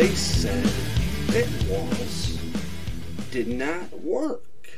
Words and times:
they 0.00 0.14
said 0.14 0.64
it 1.28 1.68
walls 1.68 2.38
did 3.30 3.46
not 3.46 4.00
work. 4.00 4.70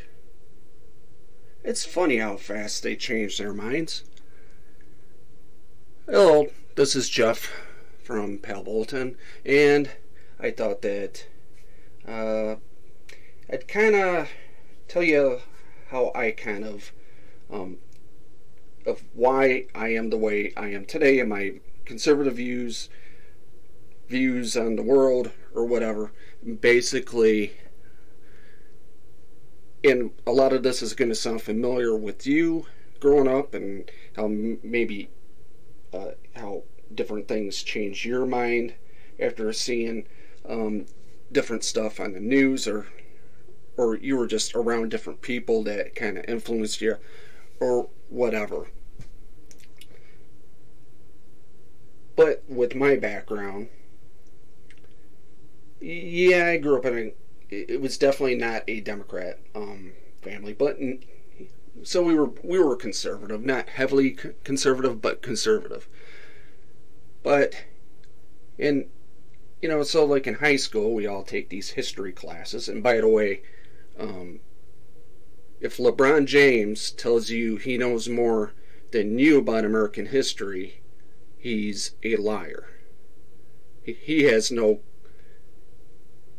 It's 1.63 1.85
funny 1.85 2.17
how 2.17 2.37
fast 2.37 2.83
they 2.83 2.97
change 2.97 3.39
their 3.39 3.55
minds. 3.55 4.03
Hello, 6.07 6.49
this 6.75 6.97
is 6.97 7.09
Jeff 7.09 7.53
from 8.03 8.39
Pal 8.39 8.65
Bolton, 8.65 9.17
and 9.47 9.93
I 10.41 10.51
thought 10.51 10.83
that 10.83 11.29
uh, 12.05 12.57
I'd 13.49 13.69
kind 13.69 13.95
of 13.95 14.29
tell 14.89 15.05
you 15.05 15.39
how 15.91 16.11
I 16.17 16.33
kind 16.33 16.65
of 16.65 16.91
um, 17.49 17.77
of 18.85 19.05
why 19.15 19.67
I 19.73 19.91
am 19.91 20.11
the 20.11 20.19
way 20.19 20.53
I 20.57 20.71
am 20.71 20.85
today 20.85 21.21
and 21.21 21.29
my 21.29 21.61
conservative 21.85 22.35
views 22.35 22.89
views 24.13 24.57
on 24.57 24.77
the 24.77 24.83
world 24.83 25.31
or 25.55 25.65
whatever. 25.65 26.13
Basically, 26.61 27.55
and 29.83 30.11
a 30.27 30.33
lot 30.33 30.53
of 30.53 30.63
this 30.63 30.83
is 30.83 30.95
going 30.95 31.09
to 31.09 31.15
sound 31.15 31.43
familiar 31.43 31.97
with 31.97 32.27
you 32.27 32.67
growing 33.01 33.27
up 33.27 33.55
and 33.55 33.91
how 34.15 34.29
maybe 34.29 35.09
uh, 35.93 36.13
how 36.37 36.63
different 36.95 37.27
things 37.27 37.63
change 37.63 38.05
your 38.07 38.27
mind 38.27 38.75
after 39.19 39.53
seeing 39.53 40.07
um, 40.49 40.87
different 41.33 41.65
stuff 41.65 41.99
on 41.99 42.13
the 42.13 42.21
news 42.21 42.69
or 42.69 42.87
or 43.77 43.97
you 43.97 44.17
were 44.17 44.27
just 44.27 44.55
around 44.55 44.91
different 44.91 45.23
people 45.23 45.63
that 45.65 45.95
kind 45.95 46.19
of 46.19 46.25
influenced 46.29 46.81
you 46.83 46.97
or 47.59 47.89
whatever. 48.11 48.69
But 52.15 52.45
with 52.47 52.75
my 52.75 52.97
background, 52.97 53.69
yeah, 55.83 56.47
I 56.47 56.57
grew 56.59 56.79
up 56.79 56.87
in 56.87 56.97
a. 56.99 57.15
It 57.51 57.81
was 57.81 57.99
definitely 57.99 58.37
not 58.37 58.63
a 58.67 58.81
Democrat 58.81 59.39
um, 59.55 59.93
family, 60.23 60.55
but 60.55 60.79
so 61.83 62.03
we 62.03 62.15
were 62.15 62.31
we 62.43 62.59
were 62.59 62.77
conservative, 62.77 63.45
not 63.45 63.69
heavily 63.69 64.17
conservative, 64.45 65.03
but 65.03 65.23
conservative. 65.23 65.89
But 67.23 67.55
and 68.59 68.87
you 69.61 69.69
know, 69.69 69.83
so 69.83 70.05
like 70.05 70.27
in 70.27 70.35
high 70.35 70.57
school, 70.57 70.95
we 70.95 71.07
all 71.07 71.25
take 71.25 71.49
these 71.49 71.71
history 71.71 72.13
classes, 72.13 72.69
and 72.69 72.83
by 72.83 72.99
the 72.99 73.09
way, 73.09 73.43
um, 73.99 74.41
if 75.61 75.77
LeBron 75.77 76.27
James 76.27 76.91
tells 76.93 77.31
you 77.31 77.57
he 77.57 77.77
knows 77.77 78.09
more 78.09 78.53
than 78.93 79.19
you 79.19 79.39
about 79.39 79.65
American 79.65 80.07
history, 80.07 80.83
he's 81.37 81.93
a 82.03 82.17
liar. 82.17 82.69
He, 83.83 83.93
he 83.95 84.23
has 84.25 84.51
no 84.51 84.81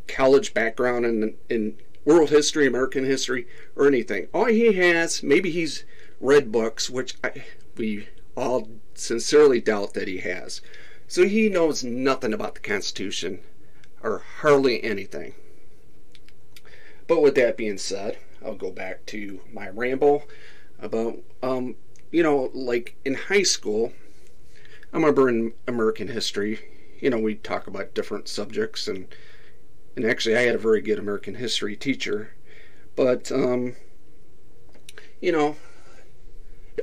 college 0.07 0.53
background 0.53 1.05
in 1.05 1.35
in 1.49 1.77
world 2.05 2.29
history, 2.29 2.67
American 2.67 3.05
history, 3.05 3.47
or 3.75 3.87
anything. 3.87 4.27
All 4.33 4.45
he 4.45 4.73
has, 4.73 5.23
maybe 5.23 5.49
he's 5.49 5.85
read 6.19 6.51
books, 6.51 6.89
which 6.89 7.15
I, 7.23 7.43
we 7.77 8.09
all 8.35 8.69
sincerely 8.93 9.61
doubt 9.61 9.93
that 9.93 10.07
he 10.07 10.19
has. 10.19 10.61
So 11.07 11.27
he 11.27 11.49
knows 11.49 11.83
nothing 11.83 12.33
about 12.33 12.55
the 12.55 12.61
Constitution, 12.61 13.39
or 14.01 14.23
hardly 14.39 14.83
anything. 14.83 15.33
But 17.07 17.21
with 17.21 17.35
that 17.35 17.57
being 17.57 17.77
said, 17.77 18.17
I'll 18.43 18.55
go 18.55 18.71
back 18.71 19.05
to 19.07 19.41
my 19.51 19.69
ramble 19.69 20.23
about, 20.79 21.19
um, 21.41 21.75
you 22.11 22.23
know, 22.23 22.51
like 22.53 22.95
in 23.05 23.13
high 23.13 23.43
school, 23.43 23.93
I 24.91 24.97
remember 24.97 25.30
in 25.30 25.53
American 25.67 26.08
history, 26.09 26.59
you 26.99 27.09
know, 27.09 27.19
we 27.19 27.36
talk 27.36 27.67
about 27.67 27.93
different 27.93 28.27
subjects 28.27 28.87
and 28.87 29.08
and 29.95 30.05
actually 30.05 30.36
I 30.36 30.42
had 30.42 30.55
a 30.55 30.59
very 30.59 30.81
good 30.81 30.99
American 30.99 31.36
history 31.36 31.76
teacher, 31.76 32.33
but 32.95 33.31
um, 33.31 33.76
you 35.21 35.31
know, 35.31 35.55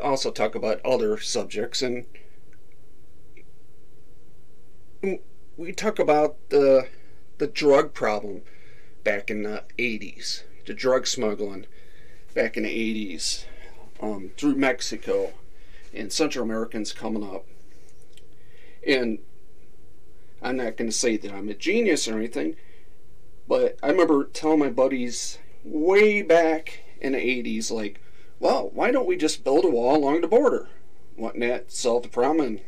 also 0.03 0.31
talk 0.31 0.55
about 0.55 0.85
other 0.85 1.19
subjects 1.19 1.83
and 1.83 2.07
we 5.57 5.73
talk 5.73 5.99
about 5.99 6.37
the 6.49 6.89
the 7.39 7.47
drug 7.47 7.95
problem 7.95 8.43
back 9.03 9.31
in 9.31 9.43
the 9.43 9.65
80s, 9.79 10.43
the 10.67 10.75
drug 10.75 11.07
smuggling 11.07 11.67
back 12.35 12.57
in 12.57 12.65
the 12.65 12.69
80s 12.69 13.45
um, 14.01 14.31
through 14.37 14.57
Mexico 14.57 15.33
and 15.95 16.13
Central 16.13 16.45
Americans 16.45 16.93
coming 16.93 17.25
up. 17.25 17.47
And 18.87 19.19
I'm 20.43 20.57
not 20.57 20.77
going 20.77 20.91
to 20.91 20.97
say 20.97 21.17
that 21.17 21.33
I'm 21.33 21.49
a 21.49 21.55
genius 21.55 22.09
or 22.09 22.17
anything, 22.19 22.57
but 23.51 23.77
I 23.83 23.89
remember 23.89 24.27
telling 24.27 24.61
my 24.61 24.69
buddies 24.69 25.39
way 25.65 26.23
back 26.23 26.85
in 27.01 27.15
the 27.15 27.19
80s, 27.19 27.73
like, 27.73 28.01
well, 28.39 28.71
why 28.73 28.93
don't 28.93 29.09
we 29.09 29.17
just 29.17 29.43
build 29.43 29.65
a 29.65 29.69
wall 29.69 29.97
along 29.97 30.21
the 30.21 30.29
border? 30.29 30.69
Wouldn't 31.17 31.41
that 31.41 31.73
solve 31.73 32.05
the 32.05 32.09
problem? 32.11 32.41
And, 32.47 32.61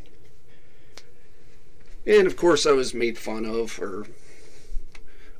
and 2.05 2.27
of 2.27 2.37
course, 2.37 2.67
I 2.67 2.73
was 2.73 2.95
made 2.95 3.17
fun 3.17 3.45
of, 3.45 3.79
or 3.79 4.09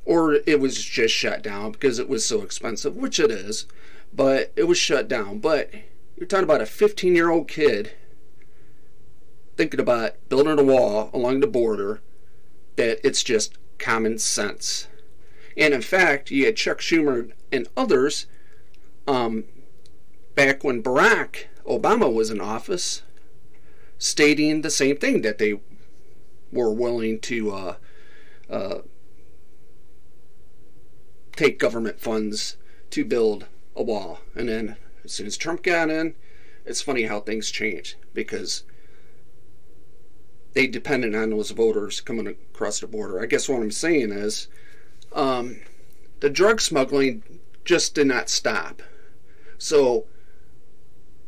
or 0.05 0.35
it 0.47 0.61
was 0.61 0.81
just 0.81 1.13
shut 1.13 1.43
down 1.43 1.73
because 1.73 1.99
it 1.99 2.07
was 2.07 2.23
so 2.23 2.41
expensive, 2.41 2.95
which 2.95 3.19
it 3.19 3.29
is. 3.29 3.65
But 4.13 4.53
it 4.55 4.63
was 4.63 4.77
shut 4.77 5.09
down. 5.09 5.39
But 5.39 5.73
you're 6.15 6.25
talking 6.25 6.45
about 6.45 6.61
a 6.61 6.65
15 6.65 7.15
year 7.15 7.29
old 7.29 7.49
kid 7.49 7.91
thinking 9.57 9.81
about 9.81 10.13
building 10.29 10.57
a 10.57 10.63
wall 10.63 11.09
along 11.13 11.41
the 11.41 11.47
border 11.47 11.99
that 12.77 13.05
it's 13.05 13.23
just 13.23 13.57
common 13.77 14.17
sense. 14.19 14.87
And 15.55 15.73
in 15.73 15.81
fact, 15.81 16.31
you 16.31 16.45
had 16.45 16.55
Chuck 16.55 16.79
Schumer 16.79 17.31
and 17.51 17.67
others 17.77 18.27
um, 19.07 19.45
back 20.35 20.63
when 20.63 20.83
Barack 20.83 21.45
Obama 21.67 22.11
was 22.11 22.29
in 22.29 22.41
office 22.41 23.03
stating 23.97 24.61
the 24.61 24.69
same 24.69 24.97
thing 24.97 25.21
that 25.21 25.37
they 25.37 25.59
were 26.51 26.71
willing 26.71 27.19
to 27.19 27.51
uh, 27.51 27.75
uh, 28.49 28.77
take 31.35 31.59
government 31.59 31.99
funds 31.99 32.57
to 32.91 33.05
build 33.05 33.47
a 33.75 33.83
wall. 33.83 34.19
And 34.35 34.49
then 34.49 34.75
as 35.03 35.13
soon 35.13 35.27
as 35.27 35.37
Trump 35.37 35.63
got 35.63 35.89
in, 35.89 36.15
it's 36.65 36.81
funny 36.81 37.03
how 37.03 37.19
things 37.19 37.51
change 37.51 37.97
because 38.13 38.63
they 40.53 40.67
depended 40.67 41.15
on 41.15 41.31
those 41.31 41.51
voters 41.51 42.01
coming 42.01 42.27
across 42.27 42.79
the 42.79 42.87
border. 42.87 43.21
I 43.21 43.25
guess 43.25 43.49
what 43.49 43.61
I'm 43.61 43.71
saying 43.71 44.11
is 44.11 44.47
um, 45.13 45.61
the 46.19 46.29
drug 46.29 46.61
smuggling 46.61 47.23
just 47.65 47.95
did 47.95 48.07
not 48.07 48.29
stop. 48.29 48.81
So, 49.57 50.05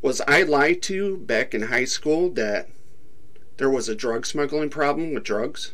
was 0.01 0.21
I 0.27 0.43
lied 0.43 0.81
to 0.83 1.17
back 1.17 1.53
in 1.53 1.63
high 1.63 1.85
school 1.85 2.29
that 2.31 2.69
there 3.57 3.69
was 3.69 3.87
a 3.87 3.95
drug 3.95 4.25
smuggling 4.25 4.69
problem 4.69 5.13
with 5.13 5.23
drugs 5.23 5.73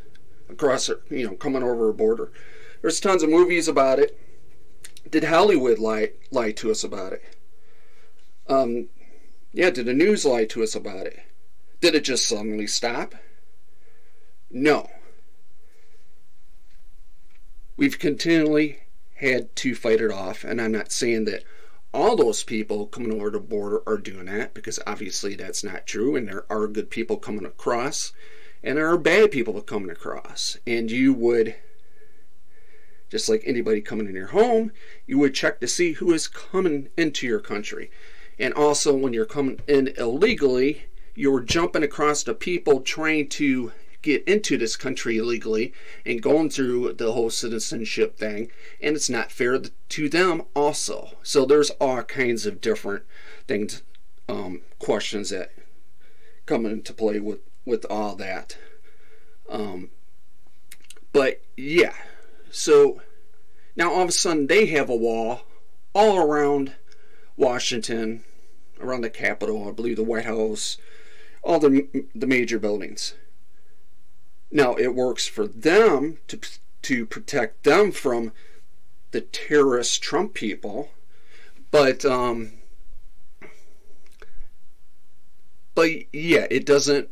across, 0.49 0.89
you 1.09 1.27
know, 1.27 1.35
coming 1.35 1.63
over 1.63 1.89
a 1.89 1.93
border? 1.93 2.31
There's 2.81 2.99
tons 2.99 3.23
of 3.23 3.29
movies 3.29 3.67
about 3.67 3.99
it. 3.99 4.17
Did 5.09 5.25
Hollywood 5.25 5.79
lie 5.79 6.11
lie 6.29 6.51
to 6.53 6.71
us 6.71 6.83
about 6.83 7.13
it? 7.13 7.23
Um, 8.47 8.89
yeah, 9.51 9.69
did 9.69 9.85
the 9.85 9.93
news 9.93 10.25
lie 10.25 10.45
to 10.45 10.63
us 10.63 10.75
about 10.75 11.07
it? 11.07 11.19
Did 11.79 11.95
it 11.95 12.03
just 12.03 12.27
suddenly 12.27 12.67
stop? 12.67 13.15
No 14.49 14.89
we've 17.81 17.97
continually 17.97 18.77
had 19.15 19.55
to 19.55 19.73
fight 19.73 19.99
it 19.99 20.11
off, 20.11 20.43
and 20.43 20.61
I'm 20.61 20.71
not 20.71 20.91
saying 20.91 21.25
that 21.25 21.43
all 21.91 22.15
those 22.15 22.43
people 22.43 22.85
coming 22.85 23.11
over 23.11 23.31
the 23.31 23.39
border 23.39 23.81
are 23.87 23.97
doing 23.97 24.25
that 24.25 24.53
because 24.53 24.79
obviously 24.85 25.33
that's 25.33 25.63
not 25.63 25.87
true, 25.87 26.15
and 26.15 26.27
there 26.27 26.45
are 26.47 26.67
good 26.67 26.91
people 26.91 27.17
coming 27.17 27.43
across, 27.43 28.13
and 28.61 28.77
there 28.77 28.87
are 28.87 28.99
bad 28.99 29.31
people 29.31 29.59
coming 29.61 29.89
across, 29.89 30.57
and 30.67 30.91
you 30.91 31.11
would 31.11 31.55
just 33.09 33.27
like 33.27 33.41
anybody 33.47 33.81
coming 33.81 34.05
in 34.05 34.13
your 34.13 34.27
home, 34.27 34.71
you 35.07 35.17
would 35.17 35.33
check 35.33 35.59
to 35.59 35.67
see 35.67 35.93
who 35.93 36.13
is 36.13 36.27
coming 36.27 36.89
into 36.97 37.25
your 37.25 37.39
country. 37.39 37.89
And 38.37 38.53
also, 38.53 38.95
when 38.95 39.11
you're 39.11 39.25
coming 39.25 39.59
in 39.67 39.87
illegally, 39.97 40.85
you're 41.15 41.41
jumping 41.41 41.81
across 41.81 42.21
the 42.21 42.35
people 42.35 42.81
trying 42.81 43.27
to 43.29 43.71
get 44.01 44.23
into 44.27 44.57
this 44.57 44.75
country 44.75 45.17
illegally 45.17 45.73
and 46.05 46.21
going 46.21 46.49
through 46.49 46.93
the 46.93 47.11
whole 47.11 47.29
citizenship 47.29 48.17
thing, 48.17 48.49
and 48.81 48.95
it's 48.95 49.09
not 49.09 49.31
fair 49.31 49.59
to 49.89 50.09
them 50.09 50.43
also. 50.55 51.17
So 51.23 51.45
there's 51.45 51.69
all 51.71 52.03
kinds 52.03 52.45
of 52.45 52.61
different 52.61 53.03
things, 53.47 53.83
um, 54.27 54.61
questions 54.79 55.29
that 55.29 55.51
come 56.45 56.65
into 56.65 56.93
play 56.93 57.19
with 57.19 57.39
with 57.65 57.85
all 57.89 58.15
that. 58.15 58.57
Um, 59.49 59.89
but 61.13 61.41
yeah, 61.55 61.93
so 62.49 63.01
now 63.75 63.91
all 63.91 64.01
of 64.03 64.09
a 64.09 64.13
sudden 64.13 64.47
they 64.47 64.65
have 64.67 64.89
a 64.89 64.95
wall 64.95 65.41
all 65.93 66.17
around 66.17 66.73
Washington, 67.37 68.23
around 68.79 69.01
the 69.01 69.09
Capitol, 69.09 69.67
I 69.67 69.71
believe 69.71 69.97
the 69.97 70.03
White 70.03 70.25
House, 70.25 70.77
all 71.43 71.59
the 71.59 71.87
the 72.15 72.27
major 72.27 72.57
buildings. 72.59 73.13
Now, 74.51 74.75
it 74.75 74.93
works 74.95 75.27
for 75.27 75.47
them 75.47 76.17
to 76.27 76.39
to 76.83 77.05
protect 77.05 77.63
them 77.63 77.91
from 77.91 78.33
the 79.11 79.21
terrorist 79.21 80.01
Trump 80.01 80.33
people. 80.33 80.91
But 81.69 82.03
um, 82.03 82.53
but 85.73 85.89
yeah, 86.13 86.47
it 86.49 86.65
doesn't 86.65 87.09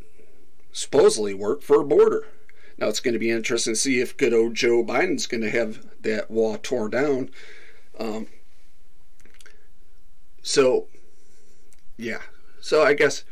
supposedly 0.72 1.34
work 1.34 1.62
for 1.62 1.80
a 1.80 1.84
border. 1.84 2.26
Now 2.78 2.88
it's 2.88 3.00
going 3.00 3.14
to 3.14 3.18
be 3.18 3.30
interesting 3.30 3.74
to 3.74 3.78
see 3.78 4.00
if 4.00 4.16
good 4.16 4.34
old 4.34 4.54
Joe 4.54 4.84
Biden's 4.84 5.26
going 5.26 5.42
to 5.42 5.50
have 5.50 5.84
that 6.02 6.30
wall 6.30 6.56
torn 6.56 6.90
down. 6.90 7.30
Um, 7.98 8.28
so 10.42 10.88
yeah, 11.96 12.22
so 12.60 12.82
I 12.82 12.94
guess 12.94 13.24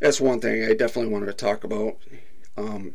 that's 0.00 0.20
one 0.20 0.40
thing 0.40 0.64
I 0.64 0.74
definitely 0.74 1.12
wanted 1.12 1.26
to 1.26 1.32
talk 1.32 1.62
about. 1.62 1.96
Um, 2.56 2.94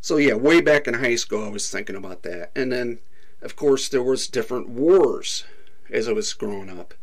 so 0.00 0.16
yeah, 0.16 0.34
way 0.34 0.60
back 0.60 0.86
in 0.86 0.94
high 0.94 1.16
school, 1.16 1.44
I 1.44 1.50
was 1.50 1.70
thinking 1.70 1.96
about 1.96 2.22
that, 2.22 2.52
and 2.54 2.70
then 2.70 3.00
of 3.42 3.56
course 3.56 3.88
there 3.88 4.02
was 4.02 4.28
different 4.28 4.68
wars 4.68 5.44
as 5.90 6.08
I 6.08 6.12
was 6.12 6.32
growing 6.32 6.70
up. 6.70 6.94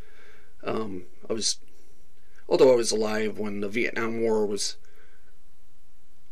Um, 0.64 1.04
I 1.30 1.34
was, 1.34 1.58
although 2.48 2.72
I 2.72 2.76
was 2.76 2.92
alive 2.92 3.38
when 3.38 3.62
the 3.62 3.70
Vietnam 3.70 4.22
War 4.22 4.46
was 4.46 4.78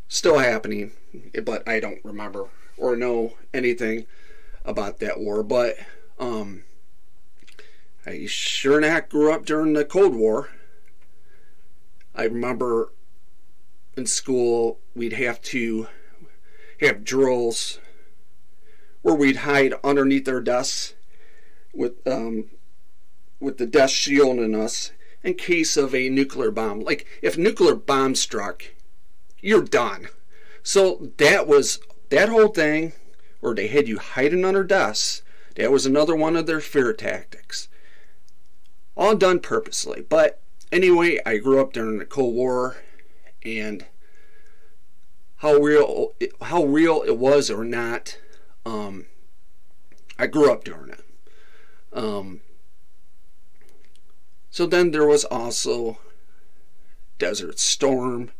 still 0.08 0.38
happening, 0.38 0.92
but 1.44 1.66
I 1.68 1.80
don't 1.80 2.04
remember 2.04 2.46
or 2.76 2.96
know 2.96 3.34
anything 3.54 4.06
about 4.64 4.98
that 4.98 5.20
war. 5.20 5.42
But 5.42 5.76
um, 6.18 6.64
I 8.04 8.26
sure 8.26 8.80
not 8.80 9.08
grew 9.08 9.32
up 9.32 9.46
during 9.46 9.72
the 9.72 9.84
Cold 9.84 10.14
War. 10.14 10.50
I 12.16 12.24
remember 12.24 12.92
in 13.96 14.06
school 14.06 14.80
we'd 14.94 15.12
have 15.12 15.40
to 15.42 15.86
have 16.80 17.04
drills 17.04 17.78
where 19.02 19.14
we'd 19.14 19.36
hide 19.36 19.74
underneath 19.84 20.26
our 20.28 20.40
desks 20.40 20.94
with 21.74 21.94
um, 22.06 22.46
with 23.38 23.58
the 23.58 23.66
desk 23.66 23.94
shielding 23.94 24.54
us 24.54 24.92
in 25.22 25.34
case 25.34 25.76
of 25.76 25.94
a 25.94 26.08
nuclear 26.08 26.50
bomb. 26.50 26.80
Like 26.80 27.06
if 27.20 27.36
nuclear 27.36 27.74
bomb 27.74 28.14
struck, 28.14 28.64
you're 29.40 29.62
done. 29.62 30.08
So 30.62 31.12
that 31.18 31.46
was 31.46 31.80
that 32.08 32.30
whole 32.30 32.48
thing 32.48 32.94
where 33.40 33.54
they 33.54 33.66
had 33.66 33.88
you 33.88 33.98
hiding 33.98 34.44
under 34.44 34.64
desks. 34.64 35.22
That 35.56 35.70
was 35.70 35.84
another 35.84 36.16
one 36.16 36.36
of 36.36 36.46
their 36.46 36.60
fear 36.60 36.92
tactics. 36.92 37.68
All 38.96 39.14
done 39.14 39.40
purposely. 39.40 40.04
But 40.08 40.40
anyway, 40.76 41.18
I 41.24 41.38
grew 41.38 41.58
up 41.58 41.72
during 41.72 41.96
the 41.98 42.04
Cold 42.04 42.34
War 42.34 42.76
and 43.42 43.86
how 45.36 45.54
real 45.54 46.12
how 46.42 46.64
real 46.64 47.02
it 47.02 47.16
was 47.18 47.50
or 47.50 47.64
not, 47.64 48.18
um, 48.66 49.06
I 50.18 50.26
grew 50.26 50.52
up 50.52 50.64
during 50.64 50.90
it. 50.90 51.04
Um, 51.92 52.40
so 54.50 54.66
then 54.66 54.90
there 54.90 55.06
was 55.06 55.24
also 55.24 55.98
Desert 57.18 57.58
Storm, 57.58 58.30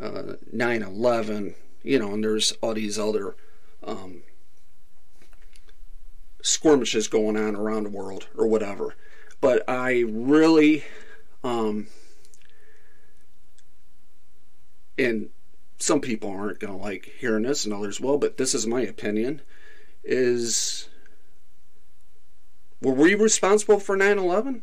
uh, 0.00 0.34
9/11, 0.54 1.54
you 1.82 1.98
know, 1.98 2.12
and 2.12 2.22
there's 2.22 2.52
all 2.60 2.74
these 2.74 2.98
other 2.98 3.34
um, 3.82 4.24
skirmishes 6.42 7.08
going 7.08 7.36
on 7.36 7.56
around 7.56 7.84
the 7.84 7.90
world 7.90 8.28
or 8.36 8.46
whatever. 8.46 8.94
But 9.40 9.62
I 9.68 10.04
really, 10.08 10.84
um, 11.44 11.86
and 14.98 15.28
some 15.78 16.00
people 16.00 16.30
aren't 16.30 16.58
going 16.58 16.72
to 16.72 16.82
like 16.82 17.12
hearing 17.18 17.42
this 17.42 17.64
and 17.64 17.74
others 17.74 18.00
will, 18.00 18.16
but 18.18 18.38
this 18.38 18.54
is 18.54 18.66
my 18.66 18.80
opinion, 18.80 19.42
is 20.02 20.88
were 22.80 22.92
we 22.92 23.14
responsible 23.14 23.78
for 23.78 23.96
9-11 23.96 24.62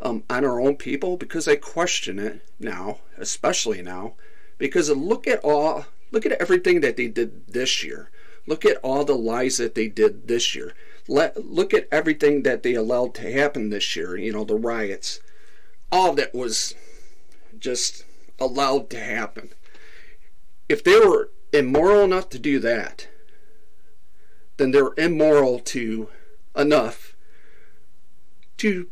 um, 0.00 0.24
on 0.28 0.44
our 0.44 0.60
own 0.60 0.76
people? 0.76 1.16
Because 1.16 1.48
I 1.48 1.56
question 1.56 2.18
it 2.18 2.42
now, 2.60 2.98
especially 3.16 3.82
now, 3.82 4.14
because 4.58 4.90
look 4.90 5.26
at 5.26 5.40
all, 5.42 5.86
look 6.10 6.26
at 6.26 6.32
everything 6.32 6.80
that 6.80 6.96
they 6.96 7.08
did 7.08 7.46
this 7.46 7.82
year. 7.82 8.10
Look 8.46 8.64
at 8.64 8.78
all 8.78 9.04
the 9.04 9.14
lies 9.14 9.58
that 9.58 9.74
they 9.74 9.88
did 9.88 10.28
this 10.28 10.54
year. 10.54 10.74
Let, 11.06 11.46
look 11.46 11.72
at 11.72 11.88
everything 11.90 12.42
that 12.42 12.62
they 12.62 12.74
allowed 12.74 13.14
to 13.16 13.32
happen 13.32 13.70
this 13.70 13.96
year, 13.96 14.16
you 14.16 14.32
know, 14.32 14.44
the 14.44 14.56
riots. 14.56 15.20
All 15.90 16.14
that 16.14 16.34
was 16.34 16.74
just 17.58 18.04
allowed 18.38 18.90
to 18.90 19.00
happen 19.00 19.50
if 20.68 20.84
they 20.84 20.98
were 20.98 21.30
immoral 21.52 22.04
enough 22.04 22.28
to 22.30 22.38
do 22.38 22.58
that, 22.60 23.08
then 24.58 24.70
they're 24.70 24.92
immoral 24.98 25.58
to 25.60 26.08
enough 26.56 27.16
to 28.58 28.88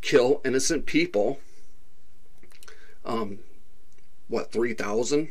kill 0.00 0.40
innocent 0.44 0.86
people. 0.86 1.40
Um, 3.04 3.40
what, 4.28 4.52
3,000? 4.52 5.28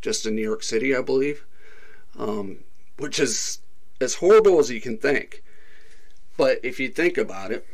Just 0.00 0.26
in 0.26 0.34
New 0.34 0.42
York 0.42 0.62
City, 0.62 0.96
I 0.96 1.02
believe. 1.02 1.44
Um, 2.18 2.58
which 2.98 3.20
is 3.20 3.60
as 4.00 4.14
horrible 4.14 4.58
as 4.58 4.70
you 4.70 4.80
can 4.80 4.98
think. 4.98 5.42
But 6.36 6.58
if 6.62 6.80
you 6.80 6.88
think 6.88 7.18
about 7.18 7.52
it, 7.52 7.66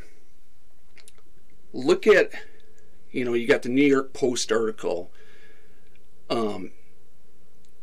look 1.76 2.06
at, 2.06 2.30
you 3.10 3.24
know, 3.24 3.34
you 3.34 3.46
got 3.46 3.62
the 3.62 3.68
New 3.68 3.84
York 3.84 4.12
Post 4.12 4.50
article 4.50 5.10
um, 6.28 6.72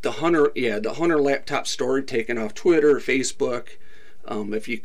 the 0.02 0.14
Hunter, 0.14 0.52
yeah, 0.56 0.80
the 0.80 0.94
Hunter 0.94 1.20
laptop 1.20 1.66
story 1.66 2.04
taken 2.04 2.38
off 2.38 2.54
Twitter, 2.54 2.96
Facebook. 2.96 3.70
Um, 4.26 4.54
if 4.54 4.68
you 4.68 4.82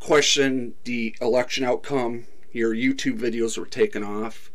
question 0.00 0.74
the 0.84 1.14
election 1.20 1.64
outcome, 1.64 2.26
your 2.52 2.74
YouTube 2.74 3.18
videos 3.18 3.58
were 3.58 3.66
taken 3.66 4.02
off. 4.02 4.50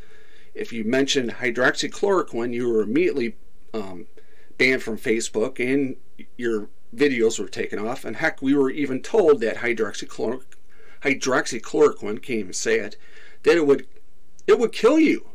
If 0.53 0.73
you 0.73 0.83
mentioned 0.83 1.35
hydroxychloroquine, 1.35 2.53
you 2.53 2.67
were 2.67 2.81
immediately 2.81 3.35
um, 3.73 4.07
banned 4.57 4.83
from 4.83 4.97
Facebook 4.97 5.59
and 5.59 5.95
your 6.35 6.69
videos 6.95 7.39
were 7.39 7.47
taken 7.47 7.79
off. 7.79 8.03
And 8.03 8.17
heck, 8.17 8.41
we 8.41 8.55
were 8.55 8.71
even 8.71 9.01
told 9.01 9.39
that 9.41 9.57
hydroxychloroquine, 9.57 10.43
hydroxychloroquine 11.03 12.21
can't 12.21 12.39
even 12.39 12.53
say 12.53 12.79
it, 12.79 12.97
that 13.43 13.57
it 13.57 13.65
would 13.65 13.87
it 14.47 14.59
would 14.59 14.71
kill 14.71 14.99
you 14.99 15.29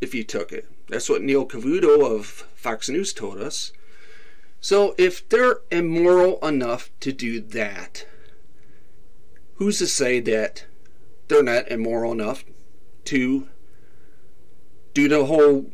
if 0.00 0.14
you 0.14 0.24
took 0.24 0.52
it. 0.52 0.68
That's 0.88 1.08
what 1.08 1.22
Neil 1.22 1.46
Cavuto 1.46 2.04
of 2.04 2.26
Fox 2.26 2.88
News 2.88 3.12
told 3.12 3.38
us. 3.38 3.72
So 4.60 4.94
if 4.98 5.28
they're 5.28 5.60
immoral 5.70 6.38
enough 6.46 6.90
to 7.00 7.12
do 7.12 7.40
that, 7.40 8.06
who's 9.54 9.78
to 9.78 9.86
say 9.86 10.20
that 10.20 10.66
they're 11.28 11.42
not 11.42 11.70
immoral 11.70 12.12
enough 12.12 12.44
to 13.06 13.48
do 14.94 15.08
the 15.08 15.24
whole 15.24 15.72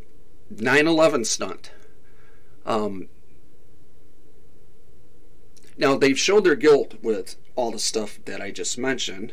9 0.51 0.87
11 0.87 1.25
stunt? 1.25 1.73
Um, 2.65 3.09
now, 5.79 5.97
they've 5.97 6.19
showed 6.19 6.45
their 6.45 6.57
guilt 6.57 6.95
with 7.03 7.37
all 7.55 7.71
the 7.71 7.79
stuff 7.79 8.19
that 8.25 8.41
I 8.41 8.51
just 8.51 8.79
mentioned, 8.79 9.33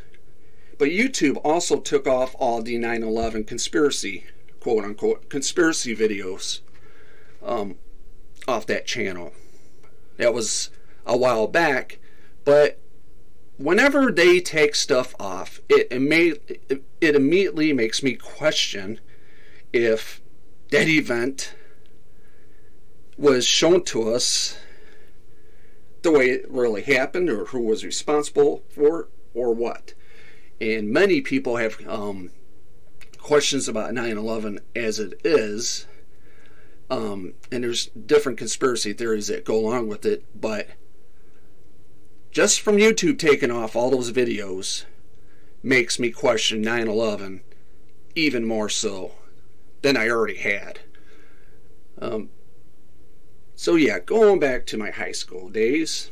but 0.77 0.89
YouTube 0.89 1.39
also 1.43 1.79
took 1.79 2.07
off 2.07 2.35
all 2.39 2.61
the 2.61 2.77
9 2.77 3.03
11 3.03 3.43
conspiracy 3.45 4.25
quote 4.59 4.83
unquote 4.83 5.29
conspiracy 5.29 5.95
videos 5.95 6.61
um, 7.43 7.75
off 8.47 8.65
that 8.65 8.85
channel. 8.85 9.31
That 10.17 10.33
was 10.33 10.69
a 11.05 11.15
while 11.15 11.47
back, 11.47 11.99
but 12.45 12.79
whenever 13.57 14.11
they 14.11 14.39
take 14.39 14.75
stuff 14.75 15.13
off, 15.19 15.59
it, 15.69 15.87
it, 15.91 17.15
immediately 17.15 17.73
makes 17.73 18.01
me 18.01 18.15
question 18.15 18.99
if 19.71 20.21
that 20.71 20.87
event 20.87 21.53
was 23.17 23.45
shown 23.45 23.83
to 23.83 24.09
us 24.09 24.57
the 26.01 26.11
way 26.11 26.29
it 26.29 26.49
really 26.49 26.81
happened 26.81 27.29
or 27.29 27.45
who 27.45 27.61
was 27.61 27.85
responsible 27.85 28.63
for 28.69 29.01
it 29.01 29.07
or 29.33 29.53
what. 29.53 29.93
And 30.61 30.89
many 30.89 31.21
people 31.21 31.57
have 31.57 31.77
um, 31.87 32.31
questions 33.25 33.67
about 33.67 33.91
9-11 33.91 34.59
as 34.75 34.99
it 34.99 35.19
is. 35.23 35.87
Um, 36.91 37.33
and 37.51 37.63
there's 37.63 37.87
different 37.87 38.37
conspiracy 38.37 38.93
theories 38.93 39.27
that 39.27 39.45
go 39.45 39.57
along 39.57 39.87
with 39.87 40.05
it 40.05 40.23
but 40.39 40.67
just 42.29 42.61
from 42.61 42.77
youtube 42.77 43.17
taking 43.17 43.49
off 43.49 43.75
all 43.75 43.89
those 43.89 44.11
videos 44.11 44.85
makes 45.63 45.97
me 45.97 46.11
question 46.11 46.63
9-11 46.63 47.41
even 48.13 48.45
more 48.45 48.69
so 48.69 49.13
than 49.81 49.97
i 49.97 50.07
already 50.07 50.37
had. 50.37 50.81
Um, 51.99 52.29
so 53.55 53.73
yeah 53.73 53.97
going 53.97 54.39
back 54.39 54.67
to 54.67 54.77
my 54.77 54.91
high 54.91 55.13
school 55.13 55.49
days 55.49 56.11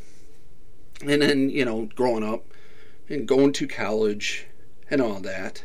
and 1.01 1.21
then 1.21 1.51
you 1.51 1.65
know 1.65 1.88
growing 1.93 2.23
up 2.23 2.52
and 3.10 3.27
going 3.27 3.53
to 3.53 3.67
college 3.67 4.48
and 4.89 5.01
all 5.01 5.19
that 5.19 5.63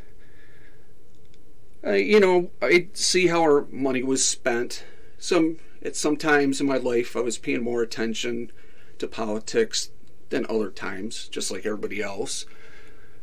uh, 1.86 1.92
you 1.92 2.18
know, 2.18 2.50
I 2.60 2.88
see 2.92 3.28
how 3.28 3.40
our 3.42 3.66
money 3.70 4.02
was 4.02 4.26
spent. 4.26 4.84
Some, 5.18 5.58
at 5.82 5.96
some 5.96 6.16
times 6.16 6.60
in 6.60 6.66
my 6.66 6.76
life 6.76 7.16
I 7.16 7.20
was 7.20 7.38
paying 7.38 7.62
more 7.62 7.82
attention 7.82 8.50
to 8.98 9.06
politics 9.06 9.90
than 10.30 10.46
other 10.48 10.70
times, 10.70 11.28
just 11.28 11.50
like 11.50 11.64
everybody 11.64 12.02
else. 12.02 12.46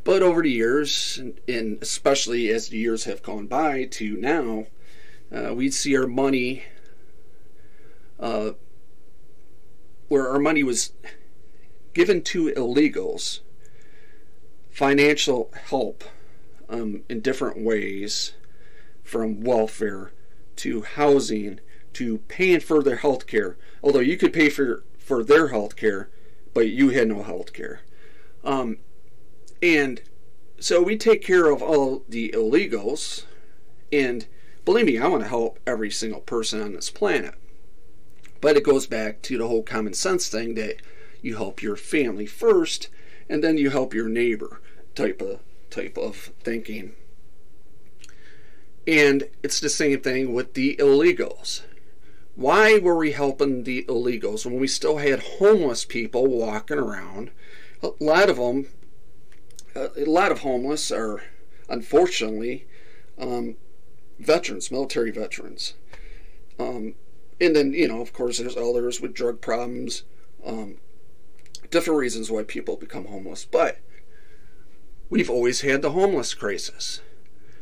But 0.03 0.21
over 0.21 0.41
the 0.41 0.51
years, 0.51 1.19
and 1.47 1.79
especially 1.81 2.49
as 2.49 2.69
the 2.69 2.77
years 2.77 3.03
have 3.05 3.23
gone 3.23 3.47
by 3.47 3.85
to 3.85 4.17
now, 4.17 4.67
uh, 5.31 5.53
we 5.53 5.69
see 5.69 5.97
our 5.97 6.07
money, 6.07 6.63
uh, 8.19 8.51
where 10.07 10.29
our 10.29 10.39
money 10.39 10.63
was 10.63 10.93
given 11.93 12.21
to 12.21 12.51
illegals, 12.51 13.39
financial 14.75 15.49
help 15.69 16.03
um, 16.67 17.01
in 17.07 17.21
different 17.21 17.57
ways, 17.57 18.33
from 19.03 19.41
welfare 19.41 20.11
to 20.57 20.81
housing 20.81 21.61
to 21.93 22.17
paying 22.27 22.59
for 22.59 22.83
their 22.83 22.97
health 22.97 23.25
care. 23.25 23.55
Although 23.81 24.01
you 24.01 24.17
could 24.17 24.33
pay 24.33 24.49
for, 24.49 24.83
for 24.97 25.23
their 25.23 25.47
health 25.47 25.77
care, 25.77 26.09
but 26.53 26.67
you 26.67 26.89
had 26.89 27.07
no 27.07 27.23
health 27.23 27.53
care. 27.53 27.83
Um, 28.43 28.79
and 29.63 30.01
so 30.59 30.83
we 30.83 30.97
take 30.97 31.21
care 31.21 31.49
of 31.49 31.61
all 31.61 32.03
the 32.09 32.31
illegals. 32.35 33.23
And 33.93 34.27
believe 34.65 34.87
me, 34.87 34.99
I 34.99 35.07
want 35.07 35.23
to 35.23 35.29
help 35.29 35.57
every 35.65 35.89
single 35.89 36.19
person 36.19 36.61
on 36.61 36.73
this 36.73 36.89
planet. 36.89 37.35
But 38.41 38.57
it 38.57 38.63
goes 38.63 38.87
back 38.87 39.21
to 39.21 39.37
the 39.37 39.47
whole 39.47 39.63
common 39.63 39.93
sense 39.93 40.27
thing 40.27 40.55
that 40.55 40.81
you 41.21 41.37
help 41.37 41.61
your 41.61 41.77
family 41.77 42.25
first 42.25 42.89
and 43.29 43.41
then 43.41 43.57
you 43.57 43.69
help 43.69 43.93
your 43.93 44.09
neighbor 44.09 44.59
type 44.95 45.21
of 45.21 45.39
type 45.69 45.97
of 45.97 46.31
thinking. 46.41 46.93
And 48.87 49.29
it's 49.43 49.59
the 49.59 49.69
same 49.69 50.01
thing 50.01 50.33
with 50.33 50.53
the 50.53 50.75
illegals. 50.77 51.63
Why 52.35 52.77
were 52.79 52.97
we 52.97 53.13
helping 53.13 53.63
the 53.63 53.83
illegals 53.83 54.45
when 54.45 54.59
we 54.59 54.67
still 54.67 54.97
had 54.97 55.19
homeless 55.39 55.85
people 55.85 56.27
walking 56.27 56.77
around? 56.77 57.31
A 57.81 57.91
lot 57.99 58.29
of 58.29 58.37
them, 58.37 58.67
a 59.75 60.05
lot 60.05 60.31
of 60.31 60.39
homeless 60.39 60.91
are 60.91 61.23
unfortunately 61.69 62.67
um, 63.17 63.55
veterans, 64.19 64.69
military 64.69 65.11
veterans. 65.11 65.73
Um, 66.59 66.95
and 67.39 67.55
then, 67.55 67.73
you 67.73 67.87
know, 67.87 68.01
of 68.01 68.13
course, 68.13 68.37
there's 68.37 68.57
others 68.57 69.01
with 69.01 69.13
drug 69.13 69.41
problems, 69.41 70.03
um, 70.45 70.75
different 71.69 71.99
reasons 71.99 72.29
why 72.29 72.43
people 72.43 72.75
become 72.77 73.05
homeless. 73.05 73.45
But 73.45 73.79
we've 75.09 75.29
always 75.29 75.61
had 75.61 75.81
the 75.81 75.91
homeless 75.91 76.33
crisis. 76.33 77.01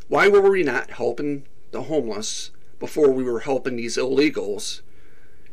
Why 0.08 0.28
were 0.28 0.50
we 0.50 0.64
not 0.64 0.92
helping 0.92 1.46
the 1.72 1.84
homeless 1.84 2.52
before 2.80 3.12
we 3.12 3.24
were 3.24 3.42
helping 3.42 3.78
these 3.78 3.98
illegals 3.98 4.82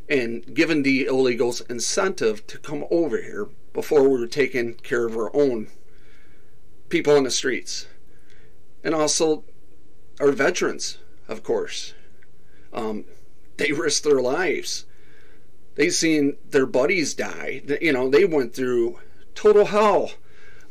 and 0.09 0.55
giving 0.55 0.83
the 0.83 1.07
illegals 1.07 1.69
incentive 1.71 2.47
to 2.49 2.59
come 2.59 2.85
over 2.91 3.21
here 3.23 3.49
before 3.73 4.03
we 4.03 4.19
were 4.19 4.27
taking 4.27 4.75
care 4.75 5.07
of 5.07 5.17
our 5.17 5.35
own 5.35 5.69
people 6.89 7.17
on 7.17 7.25
the 7.25 7.31
streets. 7.31 7.87
And 8.83 8.95
also 8.95 9.45
our 10.21 10.33
veterans, 10.33 10.99
of 11.29 11.43
course. 11.43 11.95
Um, 12.73 13.05
they 13.57 13.73
risked 13.73 14.05
their 14.05 14.21
lives. 14.21 14.85
They 15.77 15.91
seen 15.91 16.37
their 16.51 16.67
buddies 16.67 17.15
die. 17.15 17.63
You 17.81 17.93
know, 17.93 18.09
they 18.09 18.25
went 18.25 18.55
through 18.55 18.99
total 19.35 19.67
hell 19.67 20.13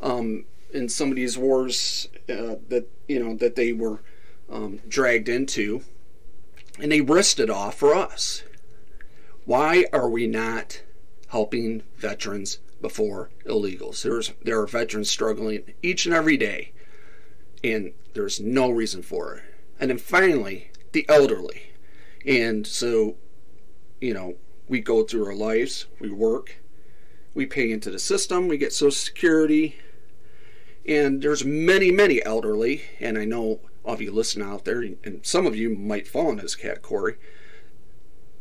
um, 0.01 0.45
in 0.71 0.89
some 0.89 1.09
of 1.09 1.15
these 1.15 1.37
wars 1.37 2.07
uh, 2.29 2.55
that 2.67 2.87
you 3.07 3.19
know 3.23 3.35
that 3.35 3.55
they 3.55 3.73
were 3.73 4.01
um, 4.49 4.79
dragged 4.87 5.29
into 5.29 5.81
and 6.79 6.91
they 6.91 7.01
risked 7.01 7.39
it 7.39 7.49
all 7.49 7.71
for 7.71 7.93
us. 7.93 8.43
Why 9.45 9.85
are 9.91 10.09
we 10.09 10.27
not 10.27 10.81
helping 11.27 11.83
veterans 11.97 12.59
before 12.81 13.29
illegals? 13.45 14.03
There's 14.03 14.33
there 14.43 14.59
are 14.61 14.67
veterans 14.67 15.09
struggling 15.09 15.73
each 15.81 16.05
and 16.05 16.15
every 16.15 16.37
day, 16.37 16.71
and 17.63 17.93
there's 18.13 18.39
no 18.39 18.69
reason 18.69 19.01
for 19.01 19.35
it. 19.35 19.43
And 19.79 19.89
then 19.89 19.97
finally, 19.97 20.71
the 20.91 21.05
elderly. 21.09 21.71
And 22.25 22.67
so, 22.67 23.15
you 24.01 24.13
know, 24.13 24.35
we 24.67 24.81
go 24.81 25.03
through 25.03 25.25
our 25.25 25.35
lives, 25.35 25.85
we 25.99 26.11
work, 26.11 26.61
we 27.33 27.45
pay 27.45 27.71
into 27.71 27.89
the 27.89 27.99
system, 27.99 28.47
we 28.47 28.57
get 28.57 28.73
Social 28.73 28.91
Security, 28.91 29.77
and 30.89 31.21
there's 31.21 31.45
many, 31.45 31.91
many 31.91 32.21
elderly, 32.25 32.81
and 32.99 33.15
I 33.15 33.23
know 33.23 33.59
of 33.85 34.01
you 34.01 34.11
listening 34.11 34.47
out 34.47 34.65
there, 34.65 34.81
and 34.81 35.19
some 35.21 35.45
of 35.45 35.55
you 35.55 35.69
might 35.69 36.07
fall 36.07 36.31
in 36.31 36.37
this 36.37 36.55
category, 36.55 37.15